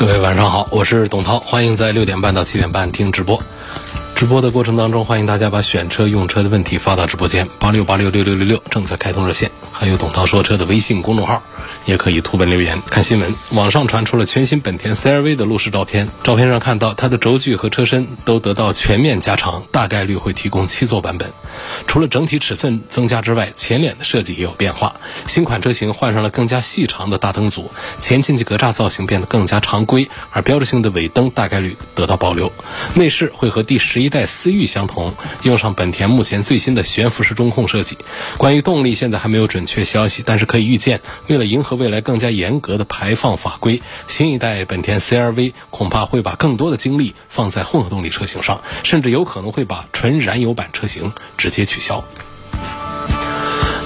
[0.00, 3.38] 各位晚上好，我是董涛，欢迎在六点半到七点半听直播。
[4.16, 11.42] 直播的过程当中，欢迎大家把选车用车的问题发到直播间八六八六六六六六，正在开通热线，还有董涛说车的微信公众号，
[11.84, 12.80] 也可以图文留言。
[12.90, 21.30] 看新闻，网上传出了全新本田 CR-V 的路试照片，照片上看到它的轴距和车身都得到全面加长，大概率会提供七座版本。
[21.86, 24.94] 除了整体尺寸增加之外，前脸的设计也有变化。
[25.26, 32.52] 新款车型换上了更加细长的大灯组，前进气格栅造型变得更加常规，而标志性的尾灯大概率得到保留。
[32.94, 37.96] 内饰会和第十一代思域相同，用上本田目前最新的悬浮式中控设计。
[38.36, 52.04] 关于动力，现在还没有准确消息，但是可以预见，为了迎合和未来更加严格的排放法规，新一代本田 CR-V 恐怕会把更多的精力放在混合动力车型上，甚至有可能会把纯燃油版车型直接取消。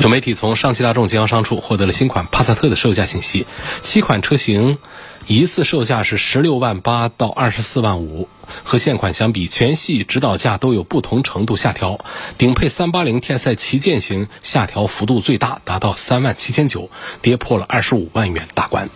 [0.01, 3.47] 有媒体从上汽大众经销商处获得了新款帕萨特的售价信息，
[3.83, 4.79] 七款车型
[5.27, 8.29] 一次售价是十六万八到二十四万五，
[8.63, 12.05] 和现款相比，全系指导价都有不同程度下调。
[12.37, 16.91] 顶配三八零 TSI 旗舰型下调幅度最大，达到三万七千九，
[17.23, 18.91] 跌破了二十五万元大关。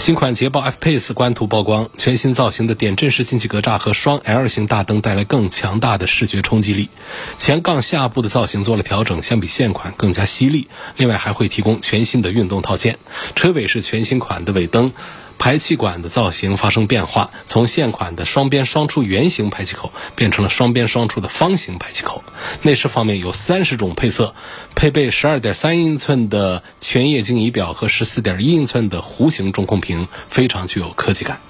[0.00, 6.88] 新款捷豹 F-Pace 官图曝光，全新造型的点阵式进气格栅和双 L 型大灯带来更强大的视觉冲击力。
[7.36, 10.68] 前杠下部的造型做了调整，相比现款更加犀利。
[10.96, 12.98] 另外还会提供全新的运动套件。
[13.36, 14.94] 车尾是全新款的尾灯。
[15.40, 22.22] 排气管的造型发生变化，从现款的双边双出圆形排气口变成了双边双出的方形排气口。
[22.60, 24.34] 内饰方面有三十种配色，
[24.74, 31.40] 配备十二点三英寸的全液晶仪表和十四点一英寸的弧形中控屏，非常具有科技感。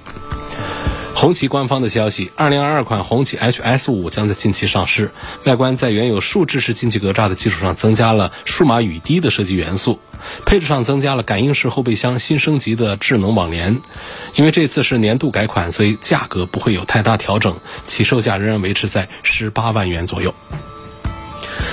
[1.12, 5.10] 红旗官方的消息，二零二二款红旗 HS 五将在近期上市。
[5.44, 9.98] 外观在原有竖置式进气格栅的基础上，增加了数码雨滴的设计元素。
[10.44, 13.80] 配置上增加了感应式后备箱，新升级的智能网联。
[14.34, 20.34] 因为这次是年度改款，所以价格不会有太大调整，起售价仍然维持在十八万元左右。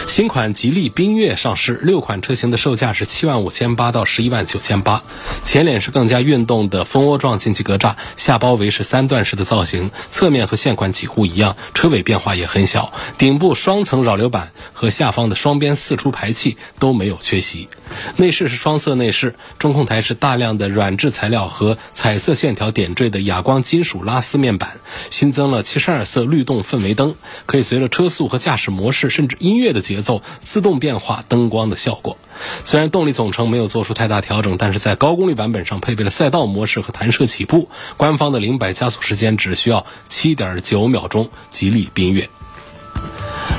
[0.05, 5.03] 新款吉利缤越上市，六款车型的售价是七万五千八到十一万九千八。
[5.43, 12.93] 前脸是更加运动的蜂窝状进气格栅，下包围是三段式的造型，侧面和现款几乎一样，车尾变化也很小。
[13.17, 17.67] 顶部双层扰流板和下方的双边四出排气都没有缺席。
[18.15, 27.15] 内饰是双色内饰，中控台是大量的软质材料和彩色线条点缀的哑光金属拉丝面板，新增了七十二色律动氛围灯，
[27.45, 32.17] 可以随着车速和驾驶模式甚至音乐的节奏自动变化灯光的效果。
[32.65, 41.29] 虽然动力总成没有做出太大调整，但是在高功率版本上配备了赛道模式和弹射起步，官方的零百加速时间只需要七点九秒钟。
[41.49, 42.29] 吉利缤越。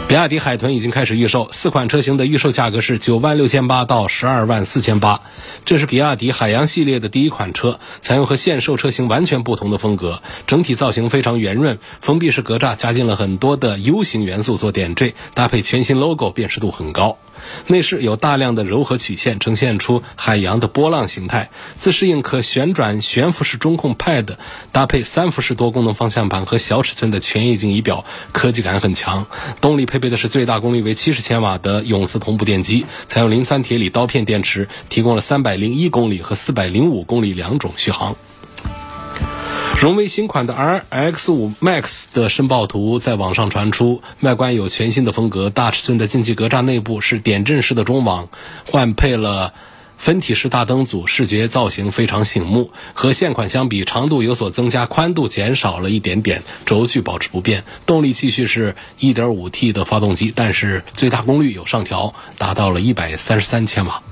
[0.09, 5.21] 比亚迪海豚已经开始预售，四款车型的预售价格是九万六千八到十二万四千八。
[5.67, 17.19] 这是比亚迪海洋系列的第一款车，采用和现售车型完全不同的风格，整体造型非常圆润，封闭式格栅加进了很多的 U 型元素做点缀，搭配全新 logo，辨识度很高。
[17.67, 21.51] 内饰有大量的柔和曲线，呈现出海洋的波浪形态。
[21.77, 24.37] 自适应可旋转悬浮式中控 Pad，
[24.73, 29.27] 搭配三幅式多功能方向盘和小尺寸的全液晶仪表，科技感很强。
[29.61, 38.17] 动力配备的是最大功率为七十千瓦的永磁同步电机，采用磷酸铁锂刀片电池，提供了三百零一公里和四百零五公里两种续航。
[39.79, 48.29] 荣威新款的 RX5 Max 的申报图在网上传出，外观有全新的风格，大尺寸的进气格栅内部是点阵式的中网，
[48.67, 49.55] 换配了
[49.97, 52.73] 分体式大灯组，视觉造型非常醒目。
[52.93, 57.63] 和现款相比，长度有所增加，宽度减少了一点点，轴距保持不变。
[57.87, 64.03] 动力继续是 1.5T 的发动机，但是最大功率有上调，达到了133千瓦。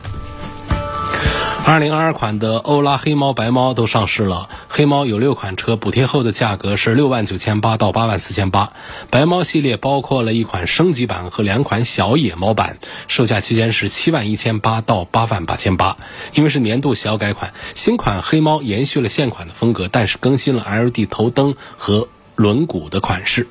[1.65, 4.49] 二零二二款的欧拉黑猫、白猫都上市了。
[4.69, 8.73] 黑猫有六款车，补贴后的价格是六万九千八到八万四千八。
[9.11, 12.79] 白猫系列包括了一款升级版和两款小野猫版，
[13.09, 15.97] 售价区间是七万一千八到八万八千八。
[16.35, 23.49] 因为是年度小改款，新款黑猫延续了现款的风格，但是更新了 LED 头灯和轮毂的款式。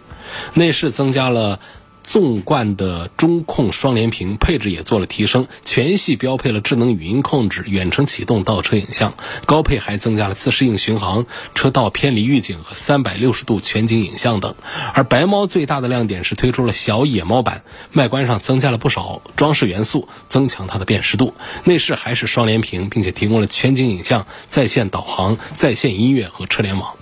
[0.54, 1.60] 内饰增加了。
[2.06, 9.16] 纵贯的中控双联屏，配置也做了提升，全系标配了智能语音控制、远程启动、倒车影像，
[9.46, 11.26] 高配还增加了自适应巡航、
[11.56, 14.56] 车道偏离预警和三百六十度全景影像等。
[14.94, 17.64] 而白猫最大的亮点是推出了小野猫版，
[17.94, 21.34] 外观上增加了不少装饰元素，增强它的辨识度。
[21.64, 26.94] 内饰还是双联屏，并且提供了全景影像、在线导航、在线音乐和车联网。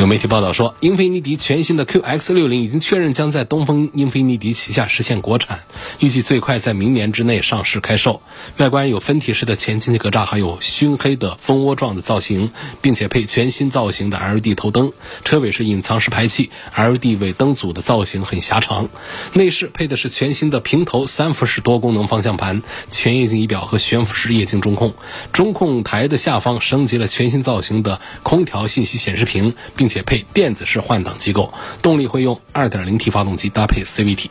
[0.00, 5.60] 有媒体报道说，英菲尼迪全新的 QX60 已经确认将在东风英菲尼迪旗下实现国产，
[6.00, 8.20] 预计最快在明年之内上市开售。
[8.56, 12.50] 外观有分体式的前进气格栅，还有熏黑的蜂窝状的造型，
[12.80, 14.92] 并且配全新造型的 LED 头灯。
[15.24, 18.88] 车尾是隐藏式排气，LED 尾灯组的造型很狭长。
[19.34, 24.94] 内饰配的是全新的平头三辐式多功能方向盘、全液晶仪表和悬浮式液晶中控。
[25.32, 29.54] 中控台的下方升级了全新造型的空调信息显示屏。
[29.82, 31.52] 并且配电子式换挡机构，
[31.82, 34.28] 动力会用 2.0T 发动机搭配 CVT。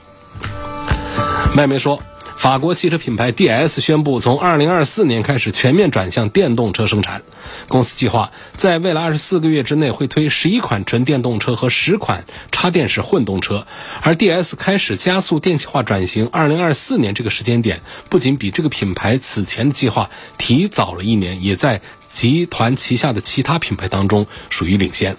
[1.58, 2.02] 外媒说，
[2.38, 7.24] 法国汽车品牌 DS 宣布从2024年开始全面转向电动车生产。
[7.68, 13.68] 公司计划在未来24个月之内会推11款纯电动车和10款插电式混动车。
[14.02, 25.18] 而 DS 开始加速电气化转型，2024年这个时间点不仅比这个品牌此前的计划提早了一年，也在集团旗下的其他品牌当中属于领先。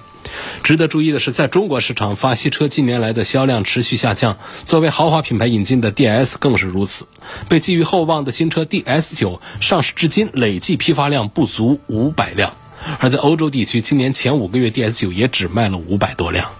[0.63, 4.39] 值得注意的是，在中国市场，法系车近年来的销量持续下降。
[4.65, 7.07] 作为豪华品牌引进的 DS 更是如此。
[7.49, 12.55] 被寄予厚望的新车 DS9 上市至今累计批发量不足五百辆，
[12.99, 16.51] 而在欧洲地区，今年前五个月 DS9 也只卖了五百多辆。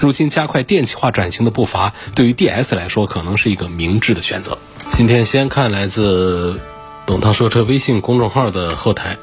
[0.00, 4.58] 如今加快电气化转型的步伐，对于 DS 来说可能是一个明智的选择。
[4.84, 6.60] 今天先看来自
[7.06, 9.16] 董涛说车微信公众号的后台。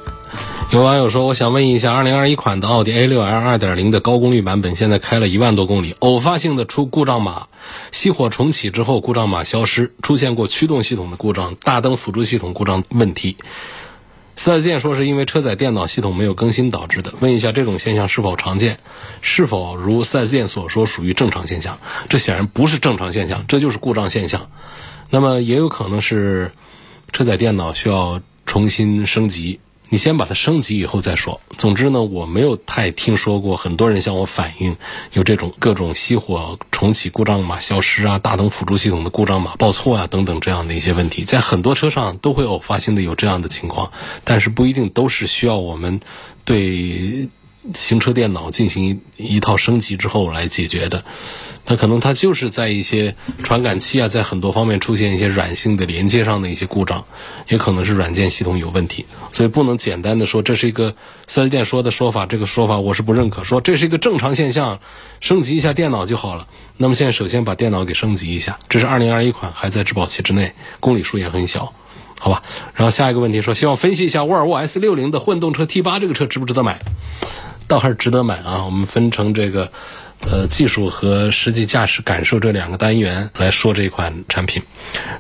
[0.72, 7.48] 有网友说：“我想问一下，2021款的奥迪 A6L 2.0的高功率版本，现在开了一万多公里，偶发性的出故障码，
[7.94, 13.38] 熄火重启之后故障码消失，出现过驱动系统的故障、大灯辅助系统故障问题。
[14.38, 17.14] 4S 店说是因为车载电脑系统没有更新导致的。
[17.22, 18.80] 问一下，这种现象是否常见？
[19.22, 21.78] 是否如 4S 店所说属于正常现象？
[22.10, 24.50] 这显然不是正常现象，这就是故障现象。
[25.10, 26.52] 那么也有可能是
[27.14, 29.62] 车载电脑需要重新升级。”
[29.96, 31.40] 你先把它升级以后再说。
[31.56, 34.76] 总之呢，我没有太听说过很多人向我反映
[35.14, 43.94] 有这种各种熄火重启故障码消失啊、大灯辅助系统的故障码报错啊等等这样的一些问题，在很多车上都会偶发性的有这样的情况，
[44.26, 46.02] 但是不一定都是需要我们
[46.44, 47.30] 对
[47.74, 51.06] 行车电脑进行一套升级之后来解决的。
[51.66, 57.04] 它可能它就是在一些传感器啊，在很多方面出现一些软性的连接上的一些故障，
[57.50, 60.96] 也可能是软件系统有问题，所以不能简单的说这是一个
[61.26, 63.44] 四 S 店说的说法，这个说法我是不认可。
[63.44, 64.80] 说这是一个正常现象，
[65.20, 66.48] 升级一下电脑就好了。
[66.78, 71.74] 那么现在首先把电脑给升级一下，这是二零二一款，还在质保期之内，公里数也很小，
[72.20, 72.44] 好吧。
[72.76, 76.80] 然后下一个问题说，希望分析一下沃尔沃 S 六零的混动车 T 八这个车值不值得买？
[77.68, 78.64] 倒还是值得买啊。
[78.66, 79.72] 我们分成这个。
[80.28, 84.64] 呃，技术和实际驾驶感受这两个单元来说这款产品，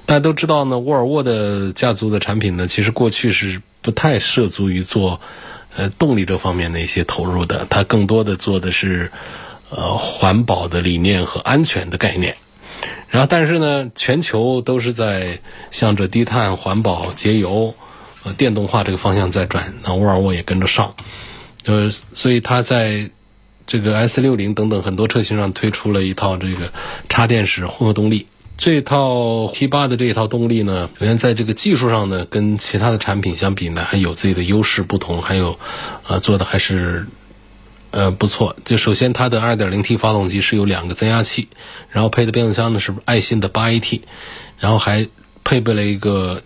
[0.07, 5.22] 大家都知道呢，沃尔沃的家族的产品呢，其实过去是不太涉足于做
[5.75, 9.12] 呃动力这方面的一些投入的，它更多的做的是
[9.69, 12.36] 呃环保的理念和安全的概念。
[13.08, 17.75] 然后，但是呢，全球都是在向着低碳、环保、节油、
[18.24, 20.96] 呃电动化这个方向在转，那沃尔沃也跟着上，
[21.65, 23.12] 呃，所以它在。
[23.67, 26.72] 这个 S 六零等等很多车型上推出了一套这个
[27.10, 35.57] 插电式混合动力，这套 T 八的这一套动力呢，首先在这个技术上呢，跟其他的产品相比呢，还有自己的优势不同，还有，
[36.07, 37.07] 呃，做的还是，
[37.91, 38.55] 呃，不错。
[38.65, 41.48] 就首先它的 2.0T 发动机是有两个增压器，
[41.89, 44.01] 然后配的变速箱呢是爱信的 8AT，
[44.60, 45.07] 然后还
[45.43, 46.43] 配备了一个。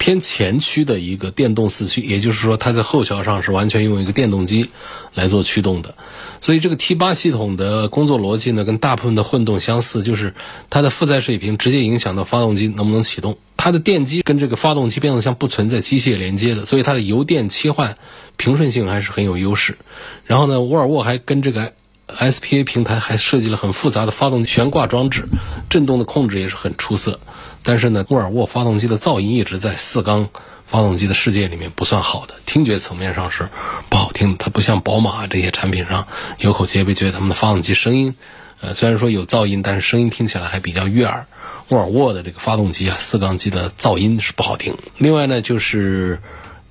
[0.00, 4.70] 偏前驱的一个电动四驱，也就是说，它在后桥上是完全用一个电动机
[5.12, 5.96] 来做驱动的。
[6.40, 10.34] 所以，这个 T 八系统的工作逻辑呢，跟大部分的混动相似，就是
[10.70, 13.36] 它的负载水平直接影响到发动机能不能启动。
[13.56, 17.96] 它的电机跟这个发动机变速箱不存在机械连接的，所以它的油电切换
[18.36, 19.76] 平顺性还是很有优势。
[20.24, 21.72] 然后呢，沃尔沃还跟这个
[22.06, 25.26] SPA 平台还设计了很复杂的发动机悬挂装置，
[25.68, 27.18] 震动的控制也是很出色。
[27.64, 30.28] 但是呢，沃尔沃发动机的噪音一直在四缸
[30.68, 33.48] 发动机的世界里面不算好的，听觉层面上是
[33.88, 34.36] 不好听的。
[34.38, 36.06] 它不像宝马这些产品上
[36.38, 38.14] 有口皆碑，觉得他们的发动机声音，
[38.60, 41.26] 呃，虽然说有噪音，但是声音听起来还比较悦耳。
[41.68, 44.74] 沃尔沃的这个发动机啊，四缸机的噪音是不好听。
[44.96, 46.20] 另外呢，就是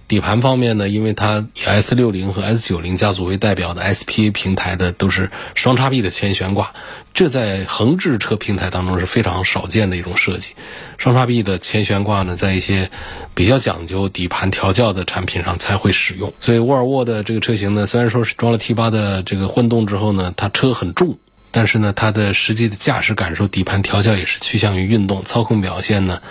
[0.08, 6.72] 底盘方面呢，因为它以 S 六零和 S 九零家族为代表的 SPA 平台的都是双叉臂的前悬挂，
[7.14, 10.52] 这在横置车平台当中是非常少见的一种设计。
[10.98, 12.90] 双叉臂的前悬挂呢，在一些
[13.34, 16.34] 比较讲究底盘调教的产品上才会使用。
[16.40, 21.18] 所以沃尔沃的这个车型呢，虽然说是装了 T 八的这个混动之后呢，它车很重，
[21.52, 26.22] 但是呢，它的实际的驾驶感受、底盘调教也是趋向于运动，操控表现呢。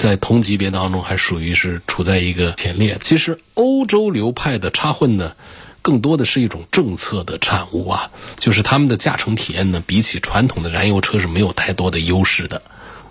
[0.00, 2.98] 在同级别当中，还属于是处在一个前列。
[3.02, 5.36] 其实，欧洲流派的插混呢，
[5.82, 12.62] 更多的是一种政策的产物啊，就是他们的驾乘体验呢，比起传统的燃油车是没有太多的优势的。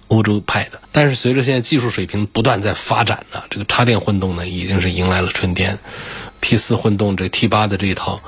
[0.08, 5.78] 欧洲派的，但是随着现在技术水平不断在发展呢，这个插电混动呢，已经是迎来了春天。
[6.40, 8.20] P 四混动这 T 八的这一套。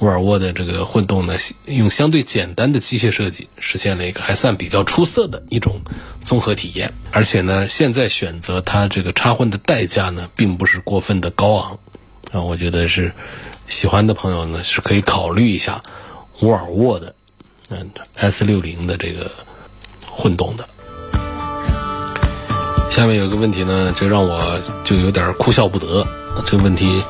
[0.00, 1.34] 沃尔沃的这个混动呢，
[1.66, 5.78] 用相对简单的机械设计，实现了一个还算比较出色的一种
[6.24, 6.90] 综合体验。
[7.12, 11.78] 而且呢，现在选择它这个插混的代价呢，并不是过分的高昂
[12.32, 12.40] 啊。
[12.40, 13.12] 我觉得是
[13.66, 15.82] 喜欢的朋友呢，是可以考虑一下
[16.40, 17.14] 沃尔沃的
[17.68, 19.30] 嗯 S 六零的这个
[20.10, 20.66] 混动的。
[22.90, 26.06] 下面有个问题呢，这让我就有点哭笑不得。
[26.46, 27.02] 这个问题，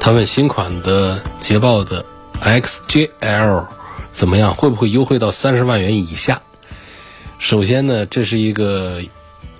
[0.00, 2.02] 他问新款的捷豹的。
[2.42, 3.66] XJL
[4.12, 4.54] 怎么样？
[4.54, 6.40] 会不会优惠到三十万元以下？
[7.38, 9.00] 首先呢，这是一个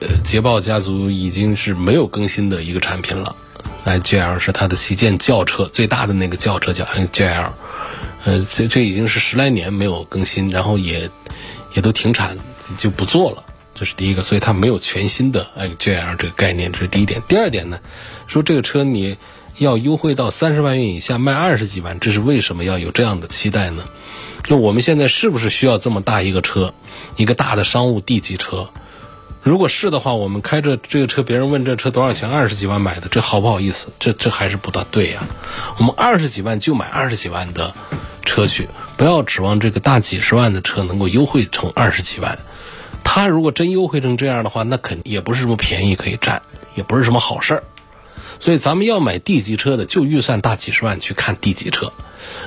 [0.00, 3.36] 呃捷豹家族已经是没有更新的一个产品了。
[3.84, 7.50] XJL 是它的旗舰轿车，最大的那个轿车叫 XJL。
[8.24, 11.10] 呃，这这已经是十来年没有更新，然后也
[11.74, 12.36] 也都停产
[12.78, 13.44] 就不做了。
[13.74, 17.22] 这是第一个，所以它没有全新的 XJL 这个概念，这是第一点。
[17.28, 17.78] 第二点呢，
[18.26, 19.16] 说这个车你。
[19.58, 23.82] 要优惠到三十万元以下，卖二十几万，这是为什么要有这样的期待呢？
[24.44, 26.72] 就我们现在是不是需要这么大一个车，
[27.16, 28.70] 一个大的商务 D 级车？
[29.42, 33.88] 如果是的话，我们开着这个车，别人问这车多少钱，二十几万买的，这好不好意思？
[33.98, 35.26] 这这还是不大对呀。
[35.78, 37.74] 我们二十几万就买二十几万的
[38.24, 42.38] 车去，不要指望这个大几十万的车能够优惠成二十几万。
[43.02, 46.42] 他如果真优惠成这样的话，那肯也不是什么便宜可以占，
[46.74, 47.64] 也不是什么好事儿。
[48.40, 51.92] 所以咱们要买 D 级车的，就预算大几十万去看 D 级车，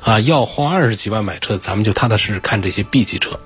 [0.02, 3.40] 啊，要花二十几万买车，咱们就踏踏实实看这些 B 级车，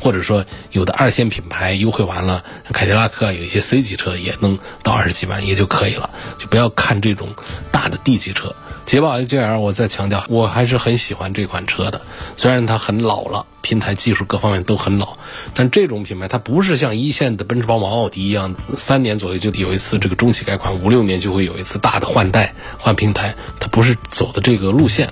[0.00, 7.28] 或者说有的二线品牌优惠完了，凯迪拉克有一些 C 级车也能到二十几万也就可以了，就不要看这种
[7.70, 8.54] 大的 D 级车。
[8.90, 12.00] 捷豹 XJR，我再强调，我还是很喜欢这款车的。
[12.34, 15.16] 虽然它很老了，平台技术各方面都很老，
[15.54, 25.10] 但这种品牌它不是像一线的奔驰、宝马、奥迪一样，三年左右就有一次这个中期改款，五六年就会有一次大的换代、换平台，它不是走的这个路线。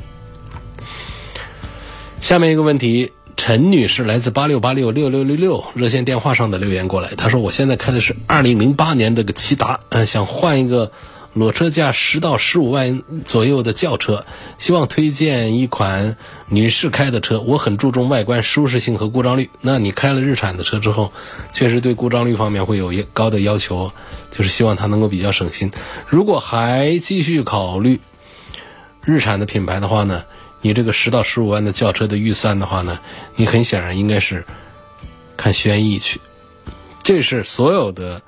[2.21, 10.91] 下面一个问题，陈女士来自八六八六六六六六热线电话上的留言过来，她说：“我现在开的是二零零八年的个骐达，嗯，想换一个。”
[11.39, 14.27] 裸车价十到十五万左右的轿车，
[14.59, 16.17] 希望推荐一款
[16.49, 17.41] 女士开的车。
[17.41, 19.49] 我很注重外观舒适性和故障率。
[19.61, 21.13] 那你开了日产的车之后，
[21.53, 23.93] 确实对故障率方面会有高的要求，
[24.33, 25.71] 就是希望它能够比较省心。
[26.09, 28.01] 如果还继续考虑
[29.05, 30.25] 日产的品牌的话呢，
[30.61, 32.99] 你这个十到十五万的轿车的预算的话呢，
[33.37, 34.45] 你很显然应该是
[35.37, 36.21] 看轩逸去。
[37.05, 38.23] 这是所有的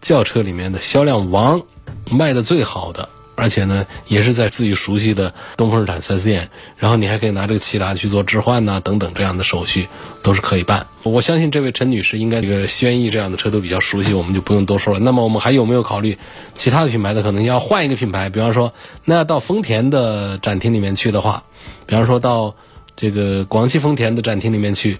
[0.00, 1.62] 轿车里面的销量王。
[2.10, 9.88] 卖的最好的，而且呢，也是在自己熟悉的东风日产 4S 店，然后你还可以拿这个骐达去做置换呐，等等这样的手续
[10.22, 10.86] 都是可以办。
[11.02, 15.00] 我相信这位陈女士应该这个轩逸这样的车都比较熟悉，我们就不用多说了。
[15.00, 16.16] 那么我们还有没有考虑
[16.54, 17.22] 其他的品牌的？
[17.22, 18.72] 可能要换一个品牌，比方说，
[19.04, 21.42] 那要到丰田的展厅里面去的话，
[21.86, 22.54] 比方说到
[22.96, 24.98] 这个广汽丰田的展厅里面去，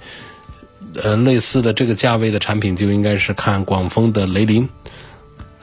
[1.03, 4.69] 呃，类似的这个价位的产品就应该是看广丰的雷凌。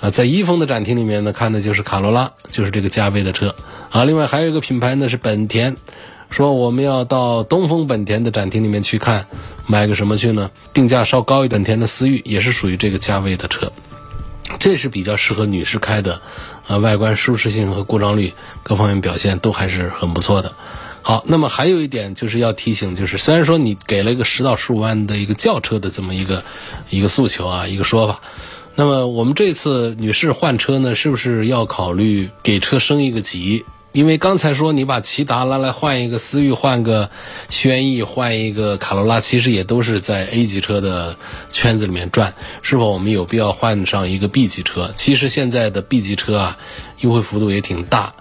[0.03, 3.55] 啊，在一丰的展厅里面呢，看的就是卡罗拉，就是这个价位的车。
[3.89, 5.77] 啊，另外还有一个品牌呢是本田，
[6.29, 9.27] 说我们要到东风本田的展厅里面去看，
[9.65, 10.51] 买个什么去呢？
[10.73, 13.71] 定价稍高一点，本田的思域也是属于这个价位的车，
[14.59, 16.21] 这是比较适合女士开的，
[16.67, 20.51] 啊，外观舒适性和故障率各方面表现都还是很不错的。
[21.01, 26.43] 好，那么还有一点就是要提醒，就是虽然说你给了一个十到十五万的一个轿车的这么一个
[26.89, 28.19] 一个诉求啊，一个说法。
[28.75, 33.63] 那么我们这次女士换车呢，是不是要考虑给车升一个级？
[33.91, 37.11] 因为刚才说你把骐达拿来换一个思域，换个
[37.49, 41.15] 轩逸，换一个卡罗拉，其实也都是在 A 级车的
[41.51, 42.33] 圈子里面转。
[42.63, 44.91] 是否我们有必要换上一个 B 级车？
[44.95, 46.57] 其实现在的 B 级车啊，
[47.01, 48.11] 优惠幅度也挺大。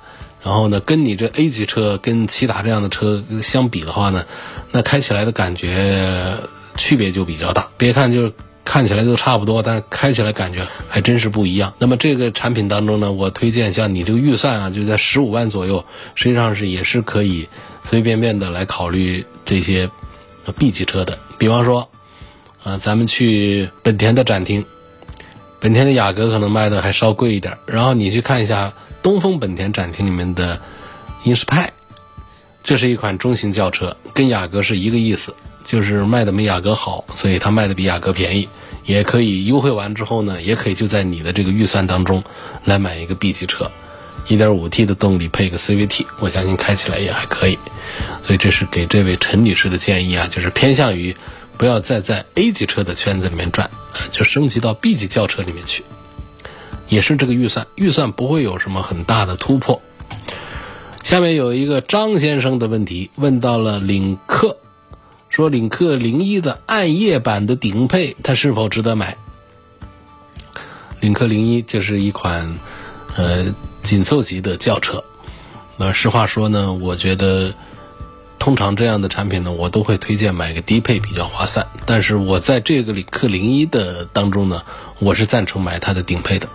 [0.43, 4.27] 然后呢，跟你这 A 级车跟骐达这样的车相比的话呢，
[4.71, 6.37] 那开起来的感觉
[6.77, 7.71] 区别就比较大。
[7.79, 8.31] 别看就。
[8.65, 11.75] 看起来都差不多，但是开起来感觉还真是不一样。
[11.79, 17.49] 那么这个产品当中呢，我推荐像你这个预算啊，就在十五万左右，实际上是也是可以
[17.85, 19.89] 随随便便的来考虑这些
[20.57, 21.19] B 级车的。
[21.39, 21.89] 比方说，
[22.63, 24.65] 啊，咱们去本田的展厅，
[25.61, 30.61] 本田的雅阁可能卖的还稍贵一点，然后你去看一下东风本田展厅里面的
[31.25, 31.73] 英仕派，
[32.65, 35.35] 这是一款中型轿车，跟雅阁是一个意思。
[35.65, 38.49] 就是卖的没雅阁好，所以它卖的比雅阁便宜，
[38.85, 42.23] 也可以优惠完之后呢，也可以就在你的这个预算当中
[42.65, 43.71] 来买一个 B 级车
[44.29, 47.59] ，1.5T 的动力配个 CVT，我相信开起来也还可以。
[48.25, 51.15] 所以这是给这位陈女士的建议啊，就是偏向于
[51.59, 55.85] 不要再在 A 级车的圈子里面转，啊，就升级到 B 级轿车里面去，
[56.89, 59.81] 也是这个预算，预算不会有什么很大的突破。
[61.03, 64.57] 下面有一个张先生的问题，问到了领克。
[65.33, 69.17] 说领克零一的暗夜版的顶配，它是否值得买？
[71.01, 72.59] 领克零一就是一款
[73.17, 75.03] 呃紧凑级的轿车。
[75.79, 77.55] 那实话说呢，我觉得
[78.39, 81.67] 通常这样的产品呢，我都会推荐买个低配比较划算。
[81.87, 84.65] 但是我在这个领克零一的当中呢，
[84.99, 86.51] 我是赞成买它的顶配的，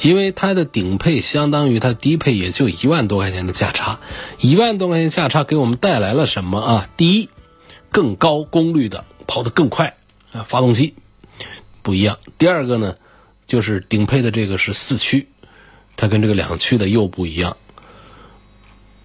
[0.00, 4.00] 因为它的顶配相当于它低配也就一万多块钱的价差，
[4.40, 6.88] 一万多块钱价差给我们带来了什么啊？
[6.96, 7.28] 第一。
[7.92, 9.94] 更高功率的跑得更快
[10.32, 10.94] 啊，发动机
[11.82, 12.18] 不一样。
[12.38, 12.94] 第二个呢，
[13.46, 15.28] 就是顶配的这个是四驱，
[15.94, 17.54] 它跟这个两驱的又不一样。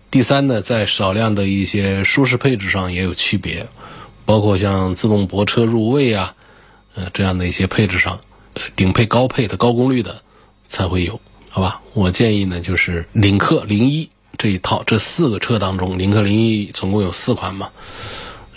[0.09, 3.67] 第三呢，在少量的一些舒适配置上也有区别，
[4.25, 6.33] 包括像自动泊车入位啊，
[6.95, 8.17] 呃这样的一些配置上，
[8.75, 10.21] 顶配高配的高功率的
[10.65, 11.81] 才会有，好吧？
[11.93, 17.69] 我建议呢，就是领克零一这一套，这四个车当中，领克零一总共有四款嘛。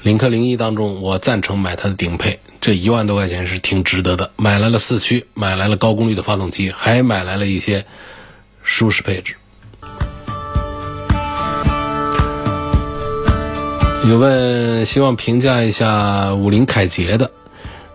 [0.03, 4.31] 领克零一当中，我赞成买它的顶配，这一万多块钱是挺值得的。
[4.37, 7.85] 买来了四驱，买来了高功率的发动机，还买来了一些
[8.63, 9.35] 舒适配置。
[14.09, 17.31] 有问希望评价一下五菱凯捷的，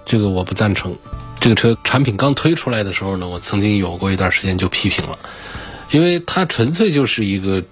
[0.05, 0.95] 这个我不赞成。
[1.39, 5.17] 这个车产品刚推出来的时候呢，我曾经有过一段时间就批评了，
[5.89, 7.63] 因为它纯粹就是一个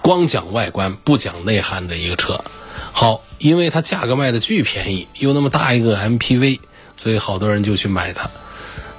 [0.00, 2.44] 光讲外观不讲内涵的一个车。
[2.92, 6.60] 好，因为它价格卖的巨便宜，又那么大一个 MPV，
[6.96, 8.30] 所以好多人就去买它。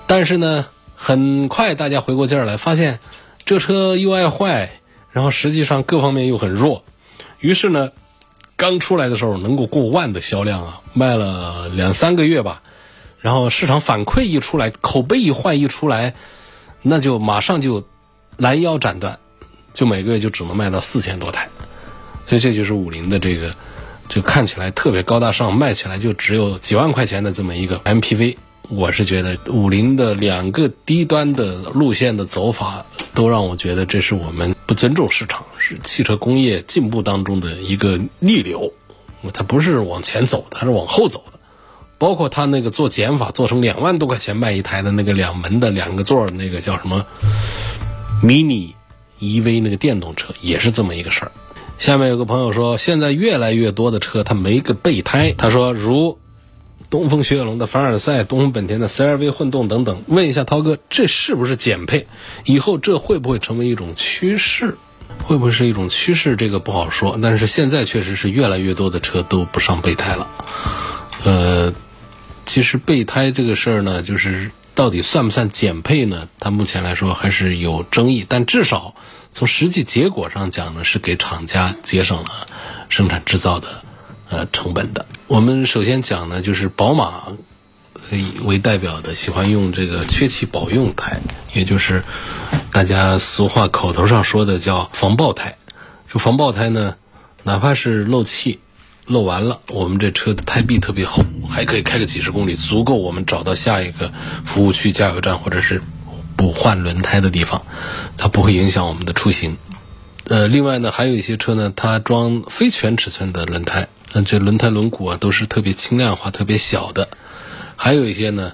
[0.06, 3.00] 但是呢，很快大家回过劲儿来，发现
[3.46, 6.84] 这车又爱坏，然后实际上各方面又很弱。
[7.40, 7.94] 于是呢，
[8.58, 12.62] 刚出来的时候能够过万的销量啊，卖了两三个月吧。
[13.22, 16.16] 然后市场反馈一出来，口碑一坏一出来，
[16.82, 17.88] 那就马上就
[18.36, 19.20] 拦腰斩断，
[19.74, 21.48] 就每个月就只能卖到四千多台。
[22.28, 23.56] 所以这就是五菱的这个。
[24.10, 28.38] 就看起来特别高大上，卖起来就只有几万块钱的这么一个 MPV，
[28.70, 38.72] 我是觉得五菱的两个低端的路线的走法，都让我觉得这是我们不尊重市场，是汽车工业进步当中的一个逆流。
[39.32, 41.40] 它不是往前走的，它是往后走的。
[41.98, 47.06] 包括它那个做减法，做成两万多块钱卖一台的那个两门的两个座那个叫什么
[48.22, 48.74] Mini
[49.22, 51.32] EV 那个电动车，也是这么一个事儿。
[51.84, 55.34] 下面有个朋友说，现在越来越多的车它没个备胎。
[55.34, 56.18] 他说，如
[56.90, 60.02] 东风雪铁龙的凡尔赛、东风本田的 CR-V 混动等等。
[60.08, 62.08] 问一下涛哥，这是不是减配？
[62.46, 64.78] 以后这会不会成为一种趋势？
[65.26, 66.38] 会不会是一种趋势？
[66.38, 67.20] 这个不好说。
[67.22, 70.30] 但是现在确实是越来越多的车都不上备胎了。
[71.26, 71.74] 呃，
[72.46, 76.30] 其实备胎这个事儿呢，就是到底算不算减配呢？
[76.40, 78.96] 它目前来说还是有争议，但至少。
[79.34, 82.48] 从实际结果上讲呢，是给厂家节省了
[82.88, 83.84] 生产制造的
[84.30, 85.08] 呃成本的。
[85.26, 87.30] 我们首先讲呢，就是宝马
[88.44, 91.20] 为代表的喜欢用这个缺气保用胎，
[91.52, 92.04] 也就是
[92.72, 95.58] 大家俗话口头上说的叫防爆胎。
[96.08, 96.96] 这防爆胎呢，
[97.42, 98.60] 哪怕是漏气
[99.08, 104.14] 漏完了，我们这车的胎壁特别厚，还可以开个几十公里，足够我们找到下一个
[104.46, 105.82] 服务区、加油站或者是。
[106.36, 107.66] 补换轮胎的地方，
[108.18, 109.58] 它不会影响我们的出行。
[110.26, 117.10] 呃，另外呢，还有一些车呢，它装非全尺寸的轮胎，那这轮胎轮毂啊都是特别轻量化、特别小的。
[117.76, 118.54] 还有一些呢，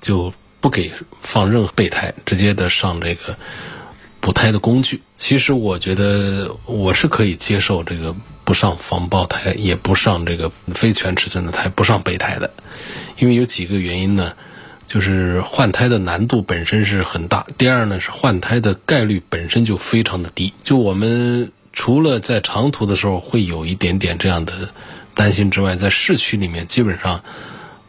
[0.00, 3.36] 就不给放任何备胎，直接的上这个
[4.20, 5.02] 补胎的工具。
[5.16, 12.52] 其实我觉得我是可以接受这个不上防爆胎，也不上这个非全尺寸的胎，不上备胎的，
[13.18, 14.32] 因为有几个原因呢。
[14.96, 20.54] 就是换胎的难度本身是很大，第二呢是换胎的概率本身就非常的低。
[20.62, 24.70] 就我们除了在长途的时候会有一点点这样的
[25.12, 27.22] 担心之外，在市区里面基本上，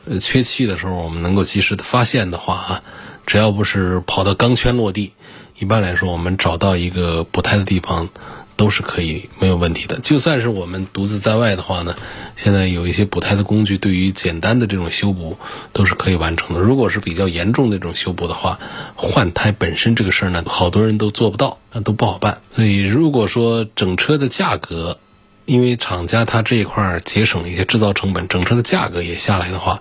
[0.05, 2.83] 呃缺气的时候，我们能够及时的发现的话啊，
[3.25, 5.13] 只要不是跑到钢圈落地，
[5.57, 8.09] 一般来说我们找到一个补胎的地方。
[8.57, 9.99] 都是可以没有问题的。
[9.99, 11.95] 就算是我们独自在外的话呢，
[12.35, 15.37] 现在有一些补胎的工具，对于简单的这种修补
[15.71, 16.61] 都是可以完成的。
[16.61, 18.59] 如果是比较严重的这种修补的话，
[18.95, 22.41] 换胎本身这个事儿呢，好多人都做不到，那都不好办。
[22.53, 24.97] 所以如果说整车的价格，
[25.45, 29.79] 因为厂家它这一块儿节省了一些制造成本，整车的价格也下来的话，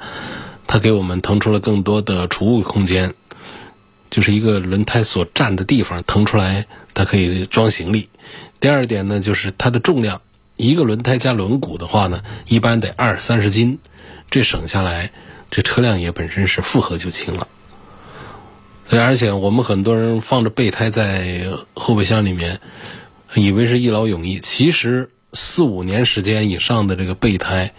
[0.66, 3.14] 它给我们腾出了更多的储物空间，
[4.10, 8.10] 就是一个轮胎所占的地方腾出来，它可以装行李。
[8.58, 10.22] 第二点呢，就是它的重量，
[10.56, 13.78] 一个轮胎加轮毂的话呢，一般得二三十斤，
[14.30, 15.12] 这省下来，
[15.50, 17.46] 这车辆也本身是负荷就轻了。
[18.84, 22.60] 所以，而且我们很多人放着备胎在后备箱里面，
[23.34, 27.74] 以为是一劳永逸，其实四五年时间以上的这个备胎，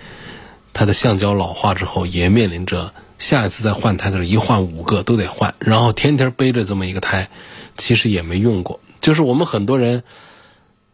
[0.74, 7.30] 它的橡胶老化之后，也面临着下一次再换胎的时候，一换五个都得换，然后天天背着这么一个胎，
[7.78, 8.80] 其实也没用过。
[9.02, 10.04] 就是我们很多人。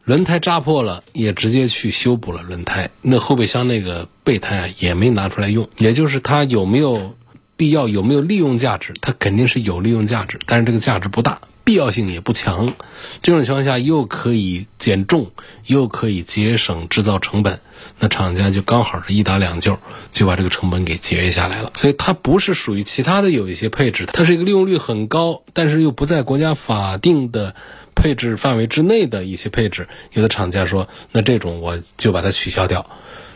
[0.06, 2.90] 轮胎扎破了，也直接去修补了轮胎。
[3.02, 5.70] 那后备箱那个备胎啊，也没拿出来用。
[5.78, 7.16] 也就是它有没有
[7.56, 8.94] 必要，有没有利用价值？
[9.00, 12.74] 它肯定是有利用价值，但是这个价值不大，必要性也不强。
[13.22, 15.32] 这种情况下，又可以减重，
[15.68, 17.62] 又可以节省制造成本，
[18.00, 19.80] 那厂家就刚好是一打两救，
[20.12, 21.72] 就把这个成本给节约下来了。
[21.76, 27.56] 所以它不是属于其他的有一些配置，它是一个利用率很高，但是又不在国家法定的。
[27.96, 32.90] 配置范围之内的一些配置，有的厂家说，那这种我就把它取消掉。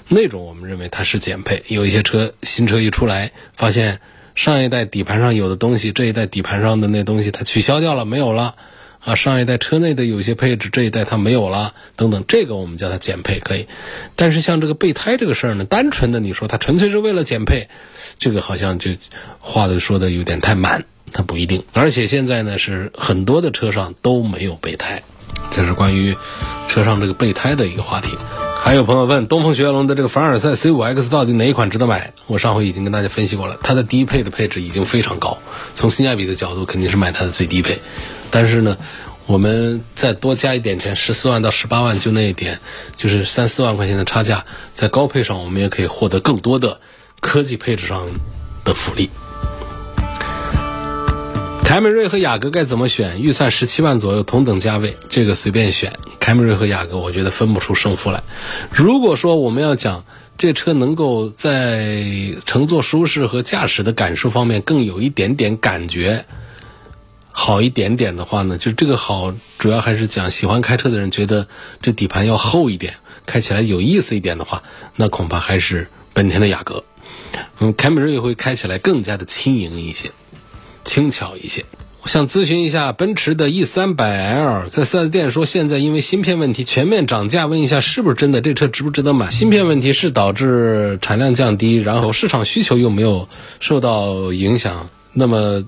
[0.10, 1.64] 那种我们认为它是减配。
[1.68, 4.00] 有一些车新车一出来，发现
[4.36, 8.56] 上一代底盘上有的东西，这一代底盘上的那东西它取消掉了，没有了。
[9.00, 13.68] 啊，上一代车内的有些配置，这一代它没有了，等等，这个我们叫它减配可以。
[14.16, 17.70] 但是像这个备胎这个事儿呢，单纯的你说它纯粹是为了减配，
[18.20, 18.92] 这个好像就
[19.40, 20.84] 话的说的有点太满。
[21.18, 25.02] 它不一定，而且现在呢是很多的车上都没有备胎，
[25.50, 26.16] 这是关于
[26.70, 28.12] 车上这个备胎的一个话题。
[28.60, 32.14] 还有朋友问东风雪铁龙的这个凡尔赛 C5X 到底哪一款值得买？
[32.28, 35.40] 我上回已经跟大家分析过了，它的低配的配置已经非常高，
[35.74, 37.80] 从性价比的角度肯定是买它的最低配。
[38.30, 38.78] 但是呢，
[39.26, 42.60] 我们再多加一点钱，十四万到十八万就那一点，
[42.96, 46.80] 就是三四万块钱的差价，在高配上我们也可以获得更多的
[47.22, 48.06] 科技配置上
[48.64, 49.10] 的福利。
[51.68, 53.22] 凯美瑞和雅阁该怎么选？
[53.22, 56.00] 预算十七万左右，同等价位，这个随便选。
[56.18, 58.24] 凯美瑞和雅阁，我觉得分不出胜负来。
[58.72, 60.06] 如果说我们要讲
[60.38, 62.06] 这车能够在
[62.46, 66.24] 乘坐舒适和驾驶的感受方面更有一点点感觉
[67.34, 71.50] 好一点点的话呢，就这个好，主要还是讲喜欢开车的人觉得
[71.82, 72.94] 这底盘要厚一点，
[73.26, 74.64] 开起来有意思一点的话，
[74.96, 76.86] 那恐怕还是本田的雅阁。
[77.60, 80.12] 嗯，凯美瑞会开起来更加的轻盈一些。
[80.88, 81.66] 轻巧一些，
[82.02, 88.40] 我想咨询一下奔驰的 E 三百 L，在 4S 店说现在因为芯片问题全面涨价，问一下是不是真的？
[88.40, 89.30] 这车值不值得买？
[89.30, 93.28] 芯片问题是导致产量降低，然后市场需求又没有
[93.60, 95.62] 受到影响，那么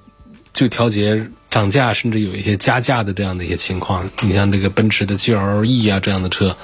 [0.54, 4.10] 就调节涨价，甚至有一些加价的这样的一些情况。
[4.22, 6.56] 你像这个奔驰的 GLE 啊这样的车，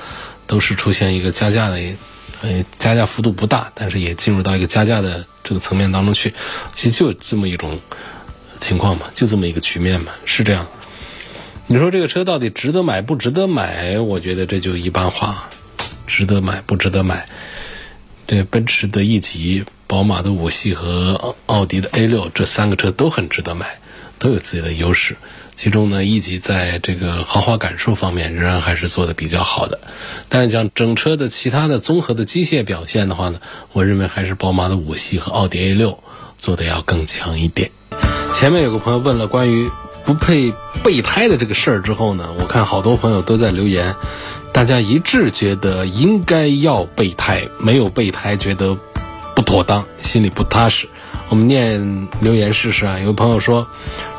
[0.48, 1.78] 都是出现一个加价的，
[2.42, 6.34] 呃，加价幅度不大，但是也进入到一个加价的这个层面当中去。
[6.74, 7.78] 其实就这么一种。
[8.60, 10.68] 情况嘛，就这么一个局面嘛，是这样。
[11.68, 14.00] 你说这个车到底值得买不值得买？
[14.00, 15.50] 我觉得这就一般化，
[16.06, 17.28] 值得买不值得买？
[18.28, 23.80] 这奔驰的 E 级、宝马的五系和奥迪的 A 六这三个车都很值得买，
[24.20, 25.16] 都有自己的优势。
[25.56, 29.80] 其中呢，E 级在这个豪华感受方面仍然还是做的比较好的，
[30.28, 33.40] 但是讲整车的其他的综合的机械表现的话呢，
[33.72, 36.04] 我认为还是宝马的五系和奥迪 A 六
[36.38, 37.72] 做的要更强一点。
[38.36, 39.72] 前面有个朋友问了关于
[40.04, 43.96] 不配备胎的这个事儿之后呢，我看好多朋友都在留言，
[44.52, 48.78] 大家一致觉得应该要备胎，没有备胎觉得
[49.34, 50.90] 不妥当，心里不踏实。
[51.30, 53.68] 我们念留言试试啊，有朋友说。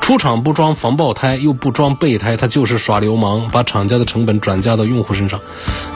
[0.00, 5.40] 出厂不装防爆胎又不装备胎，他就是耍流氓，把厂家的成本转嫁到用户身上。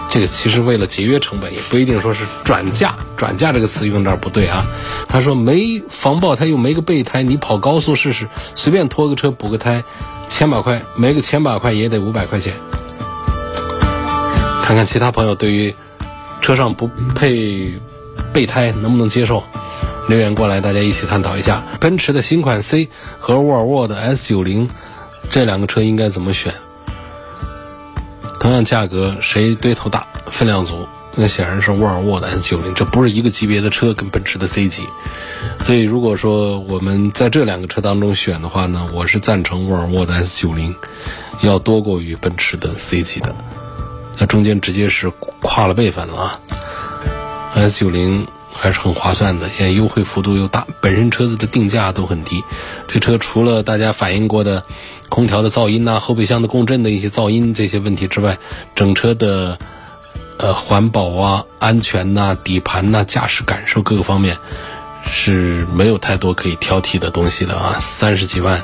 [0.08, 2.96] 这个其实为了节约成本，也不一定说是转嫁。
[3.16, 4.66] 转嫁这个词用这儿不对啊。
[5.08, 9.84] 他说没防爆胎又没个备胎，你跑高速试试，随便拖个车补个胎，
[10.28, 12.54] 千把块，没个千把块也得五百块钱。
[14.64, 15.72] 看看其他朋友对于
[16.42, 17.80] 车上不配
[18.32, 19.44] 备胎能不能接受？
[20.10, 22.88] 留言过来，大家一起探讨一下，奔驰的新款 C
[23.20, 24.68] 和沃尔沃的 S 九零
[25.30, 26.52] 这两个车应该怎么选？
[28.40, 30.84] 同样价格，谁堆头大、分量足？
[31.14, 34.82] 那显然是沃尔沃的 S 九零，这不是一个级别的车，跟奔驰的 C 级。
[35.64, 40.74] 所以如果说我们在这两个车当中选的话呢，我是赞成沃尔沃的 S 九零
[41.42, 43.32] 要多过于奔驰的 C 级的。
[44.18, 45.08] 那中间直接是
[45.40, 46.40] 跨了辈分了啊
[47.54, 48.26] ！S 九零
[48.60, 52.44] 还是很划算的，现在优惠幅度又大，本身车子的定价都很低。
[52.86, 54.62] 这车除了大家反映过的
[55.08, 58.38] 空调的噪音呐、后备箱的共振的一些噪音这些问题之外，
[58.74, 59.58] 整车的
[60.36, 64.36] 呃环保啊、安全呐、底盘呐、驾驶感受各个方面
[65.10, 67.78] 是没有太多可以挑剔的东西的啊！
[67.80, 68.62] 三十几万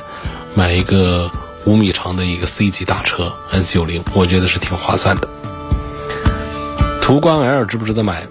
[0.53, 1.31] 买一个
[1.65, 5.27] 五米长的一个 C 级大车 S 九零，我觉得是挺划算的。
[7.01, 8.27] 途观 L 值不值得买？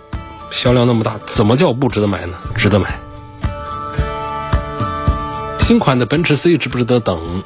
[0.50, 2.36] 销量那么大，怎么叫不值得买呢？
[2.56, 2.98] 值得买。
[5.60, 7.42] 新款的奔驰 C 值不值得等？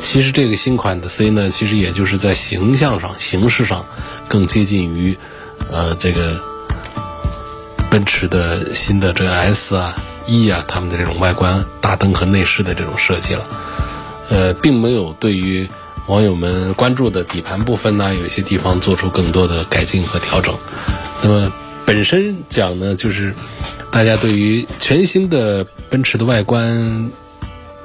[0.00, 3.86] 其实这个新款的 C 呢，其实也就是在形象上、形式上
[4.28, 5.16] 更接近于
[5.70, 6.38] 呃这个
[7.90, 13.46] 奔驰的新的这个 S 啊、E 啊他们的这种外观、大灯和内饰的这种设计了。
[14.28, 15.68] 呃，并没有对于
[16.06, 20.54] 网友们关注的底盘部分呢，有一些地方做出更多的改进和调整。
[21.22, 21.52] 那么
[21.84, 23.34] 本身讲呢，就是
[23.90, 27.10] 大家对于全新的奔驰的外观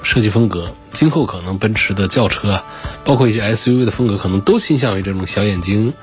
[0.03, 2.63] 设计风格，今后可能奔驰的轿车啊，
[3.03, 5.93] 包括一些 SUV 的风格，可能都倾向于这种小眼睛、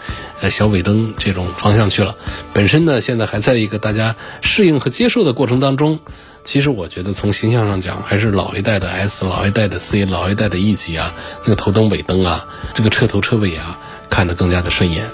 [0.40, 2.16] 呃小尾灯这种方向去了。
[2.52, 6.00] 本身呢，现在还在一个大家适应和接受的过程当中。
[6.42, 13.78] 其实我觉得从形象上讲，还是老一代的 S、老一代的 C、老一代的 E 级啊，那个头灯、尾灯啊，这个车头车尾啊，
[14.10, 15.08] 看得更加的顺眼。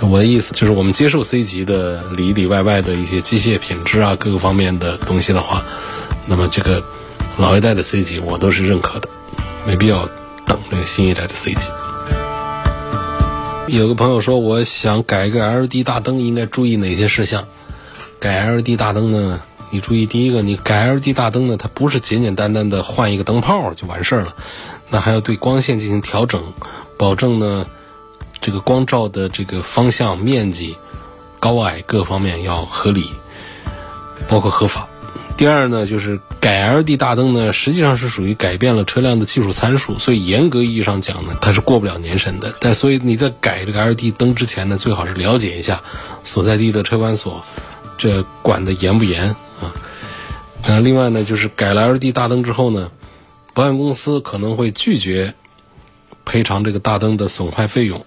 [0.00, 5.62] 我的意思就是，我们接受 C 级的里里外外的一些机械品质啊，各个方面的东西的话，
[6.26, 6.82] 那么这个
[7.36, 9.08] 老一代的 C 级我都是认可的，
[9.66, 10.08] 没必要
[10.46, 11.66] 等这个新一代的 C 级。
[13.66, 17.44] 有个朋友说，我想改一个 LED 大灯，应该注意哪些事项？
[18.20, 19.40] 改 LED 大灯呢？
[19.70, 24.34] 你注意，第一个，你改 LED 大灯呢，它不是简简单单的换一个灯泡就完事儿了，
[24.88, 26.42] 那还要对光线进行调整，
[26.96, 27.66] 保证呢
[28.40, 30.76] 这个光照的这个方向、面积、
[31.40, 33.10] 高矮各方面要合理，
[34.28, 34.88] 包括合法。
[35.36, 42.52] 第二呢，就是改 LED 大灯呢，实际上是属于改变了车辆的技术参数，所以严格意义上讲呢，它是过不了年审的。
[42.60, 45.80] 但所以你在改这个 LED 灯之前呢，最好是了解一下
[46.24, 47.44] 所在地的车管所，
[47.96, 49.28] 这管的严不严。
[49.60, 49.70] 啊，
[50.66, 52.90] 那另外呢，就是改了 LED 大灯之后呢，
[53.54, 55.34] 保险公司可能会拒绝
[56.24, 58.04] 赔偿这个大灯的损坏费用。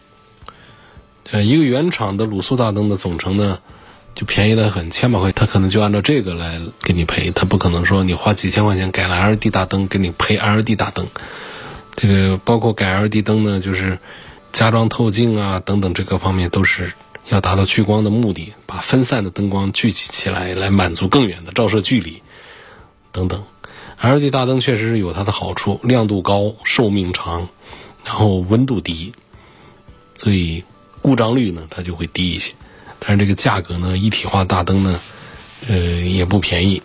[1.31, 3.59] 呃，一个原厂的卤素大灯的总成呢，
[4.13, 11.07] 就便宜的很，千把块，他可能就按照这个来给你赔，他不可能说你花几千块钱改了 LED 大灯，给你赔 LED 大灯。
[11.95, 13.99] 这个包括改 LED 灯呢，就是
[14.51, 16.93] 加装透镜啊等等这个方面都是。
[17.29, 22.21] 要达到聚光的目的，把分散的灯光聚集起来，来满足更远的照射距离
[23.13, 23.45] 等等。
[24.01, 27.47] LED 大灯确实是有它的好处，亮度高，寿命长，
[28.03, 29.13] 然后温度低，
[30.17, 30.65] 所以
[31.01, 32.53] 故障率呢它就会低一些。
[32.99, 34.99] 但是这个价格呢，一体化大灯呢，
[35.67, 36.81] 呃也不便宜，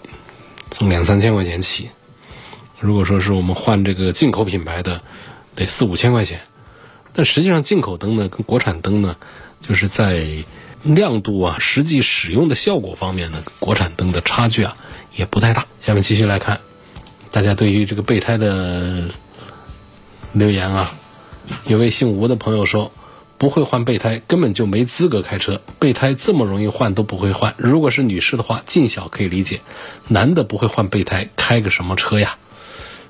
[0.70, 1.90] 从两三千块钱起。
[2.80, 5.02] 如果说是我们换这个进口品牌的，
[5.54, 6.40] 得四五千块钱。
[7.12, 9.16] 但实际上进口灯呢，跟国产灯呢。
[9.66, 10.24] 就是在
[10.82, 14.76] 亮度啊、实际使用的效果方面呢，国产灯的差距啊
[15.16, 15.66] 也不太大。
[15.84, 16.60] 下面继续来看，
[17.32, 19.08] 大家对于这个备胎的
[20.32, 20.94] 留言啊，
[21.66, 22.92] 有位姓吴的朋友说，
[23.38, 27.54] 不会换备胎根本就没资格开车，备胎这么容易换都不会换。
[27.58, 29.60] 如果是女士的话，尽小可以理解，
[30.08, 32.36] 男的不会换备胎，开个什么车呀？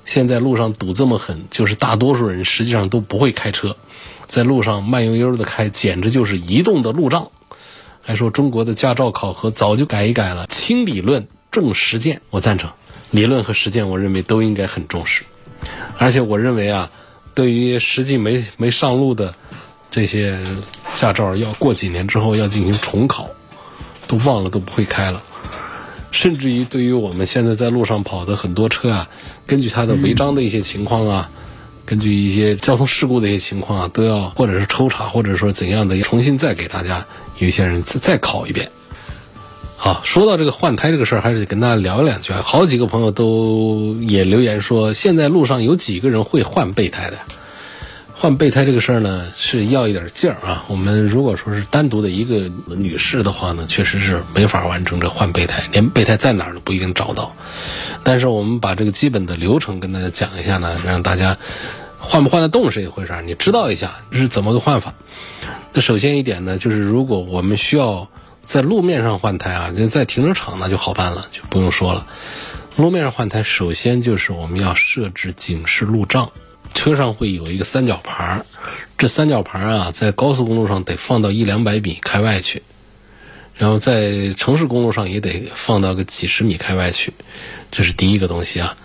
[0.05, 3.77] 现在路上堵这么狠，就是大多数人实际上都不会开车。
[4.27, 7.31] 在路上慢悠悠的开，简直就是移动的路障。
[8.03, 12.23] 还说中国的驾照考核早就改一改了，轻理论重实践。
[12.31, 12.71] 我赞成，
[13.11, 15.25] 理论和实践，我认为都应该很重视。
[15.99, 16.91] 而且我认为啊，
[17.35, 19.35] 对于实际没没上路的
[19.97, 20.39] 这些
[20.95, 23.31] 驾照，要过几年之后要进行重考，
[24.07, 25.23] 都忘了都不会开了。
[26.11, 29.09] 甚至于对于我们现在在路上跑的很多车啊，
[29.47, 31.31] 根据它的违章的一些情况啊。
[31.87, 37.07] 根据一些交通事故的一些情况啊，都要或者是抽查，或者说怎样的，重新再给大家
[37.39, 38.69] 有些人再再考一遍。
[39.77, 42.43] 好，说到这个换胎这个事儿，还是得跟大家聊两句啊。
[42.45, 47.19] 好几个朋友都也留言说，现在路上有几个人会换备胎的？
[48.19, 50.65] 换备胎这个事儿呢，是要一点劲儿啊。
[50.69, 57.37] 我们如果说是单独的一个女士的话呢，确实是没法完成这换备胎，连备胎在哪儿都不一定找到。
[58.05, 61.37] 但是我们把这个基本的流程跟大家讲一下呢，让大家
[61.99, 64.95] 换不换得动是一回事儿，你知道一下这是怎么个换法。
[65.75, 68.09] 那首先一点呢，就是如果我们需要
[68.43, 72.07] 在路面上换胎啊，就在停车场那就好办了，就不用说了。
[72.77, 76.31] 路面上换胎，首先就是我们要设置警示路障，
[76.75, 78.47] 车上会有一个三角牌儿，
[78.99, 82.63] 这三角牌儿啊，在高速公路上得放到一两百米开外去，
[83.55, 87.13] 然后在城市公路上也得放到个几十米开外去，
[87.71, 88.77] 这是第一个东西啊，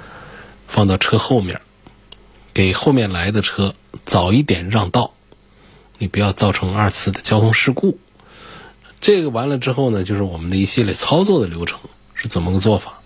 [0.67, 1.60] 放到车后面，
[2.54, 5.13] 给后面来的车早一点让道，
[5.98, 8.00] 你不要造成二次的交通事故。
[9.00, 11.80] 这个完了之后呢，就是我们的一系列操作的流程
[12.13, 13.00] 是怎么个做法？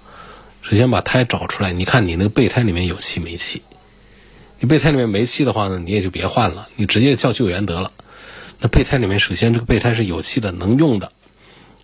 [0.61, 3.61] 首先把胎找出来，你看你那个备胎里面有气没气？
[4.59, 7.91] 你备胎里面没气的话呢，你也就别换了，你直接叫救援得了。
[8.59, 11.11] 那备胎里面首先这个备胎是有气的，能用的。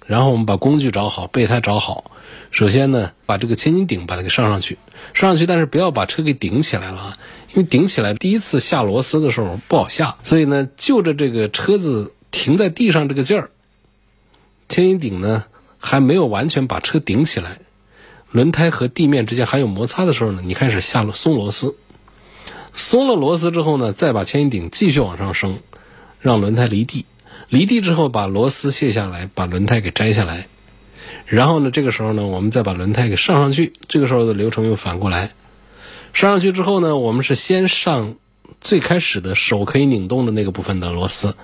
[0.06, 2.12] 然后我们把工具找好，备胎找好。
[2.50, 4.78] 首先呢，把这个千斤顶把它给上上去，
[5.14, 7.18] 上上去，但是不要把车给顶起来了啊，
[7.54, 13.52] 因为顶起来第一次下螺丝的时候不好下，所以呢，就着这个车子停在地上这个劲儿，
[14.68, 15.46] 千斤顶呢
[15.78, 17.60] 还没有完全把车顶起来。
[18.32, 21.76] 轮胎和地面之间还有摩擦的时候呢，你开始下松螺丝，
[22.74, 25.60] 松了螺丝之后呢，再把牵引顶继续往上升，
[26.20, 27.06] 让轮胎离地，
[27.50, 30.48] 离地之后把螺丝卸下来，把轮胎给摘下来，
[31.26, 35.32] 然后呢，这个时候呢，我们再把轮胎给上上去，这个时候的流程又反过来，
[36.14, 38.16] 上上去之后呢，我们是先上
[38.60, 41.36] 最开始的手可以拧动的那个部分的螺丝，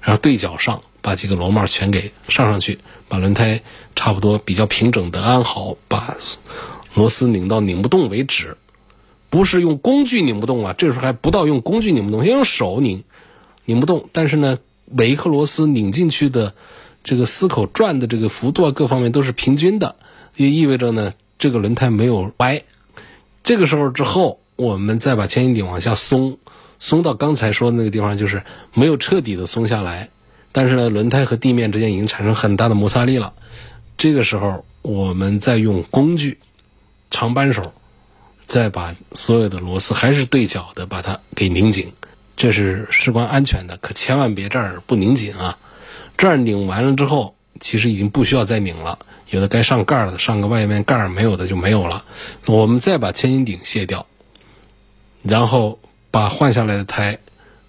[0.00, 0.82] 然后对角上。
[1.04, 3.60] 把几个螺帽全给上上去，把轮胎
[3.94, 6.16] 差不多比较平整的安好，把
[6.94, 8.56] 螺丝拧到拧不动为止。
[9.34, 13.02] 不是用工具拧不动啊，这时候还不到用工具拧不动，要用手拧，
[13.64, 14.08] 拧不动。
[14.12, 16.54] 但是呢，每一颗螺丝拧进去的
[17.02, 19.96] 这个丝口转的这个幅度啊，各方面都是平均的，
[20.36, 22.62] 也意味着呢，这个轮胎没有歪。
[23.42, 26.38] 这个时候之后，我们再把牵引顶往下松，
[26.78, 30.10] 松到刚才说的那个地方，就是没有彻底的松下来。
[30.52, 33.32] 但是呢，轮胎和地面之间已经产生很大的摩擦力了。
[33.98, 36.38] 这个时候，我们再用工具
[37.10, 37.72] 长扳手，
[38.46, 41.92] 再把所有的螺丝还是对角的把它给拧紧。
[42.36, 45.56] 这是事关安全的，可千万别这儿不拧紧啊！
[46.18, 48.98] 这儿拧完了之后，其实已经不需要再拧了。
[49.30, 52.04] 有的该上盖儿的上个外面盖儿，没有的就没有了。
[52.46, 54.06] 我们再把千斤顶卸掉，
[55.22, 55.78] 然后
[56.10, 57.18] 把换下来的胎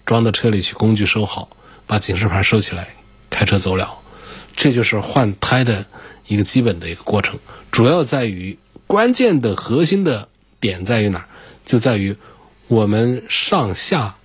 [0.04, 1.48] 装到车里去，工具收好。
[1.88, 2.88] 把警示牌收起来，
[3.30, 3.98] 开车走了，
[4.56, 5.86] 这就是换胎的
[6.26, 7.38] 一个基本的一个过程。
[7.70, 8.58] 主要在于
[8.88, 10.28] 关键的核心的
[10.66, 11.26] 点在于哪儿？
[11.64, 12.16] 就在于
[12.68, 14.16] 我们上下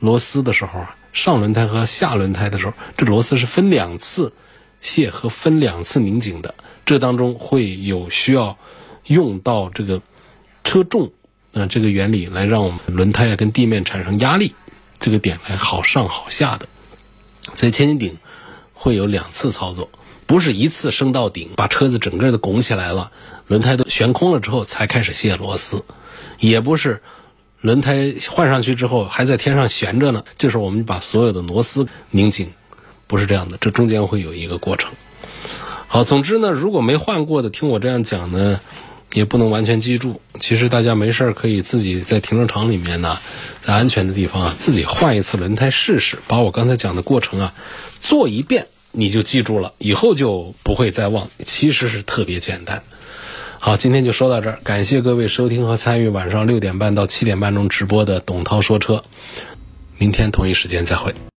[0.00, 4.32] 螺丝的时候啊，上轮胎和下轮胎的时候，这螺丝是分两次
[4.80, 6.54] 卸和分两次拧紧的。
[6.84, 8.58] 这当中会有需要
[9.04, 10.02] 用到这个
[10.64, 11.12] 车重
[11.54, 14.54] 啊这个原理来让我们轮胎啊跟地面产生压力，
[14.98, 16.68] 这个点来好上好下的。
[17.54, 18.18] 所以千斤顶
[18.74, 19.88] 会有两次操作，
[20.32, 23.12] 不是一次升到顶，把车子整个的拱起来了，
[23.48, 25.84] 轮胎都悬空了之后才开始卸螺丝，
[26.38, 27.02] 也不是
[27.60, 32.54] 轮胎换上去之后还在天上悬着呢，这时候我们把所有的螺丝拧紧，
[33.06, 34.90] 不是这样的，这中间会有一个过程。
[35.86, 38.58] 好，总之呢，如果没换过的，听我这样讲呢。
[39.12, 40.22] 也不能完全记住。
[40.40, 43.18] 其实大家没事儿可以自己在停车场里面呢，
[43.60, 47.52] 在安全的地方啊，自己换一次轮胎试试，把我刚才讲的过程啊
[48.00, 51.28] 做一遍，你就记住了，以后就不会再忘。
[51.44, 52.82] 其实是特别简单。
[53.58, 59.02] 好，今天就说到这儿，感谢各位收听和参与晚上六点半到七点半钟直播的董涛说车。
[59.98, 61.14] 明天同一时间再会。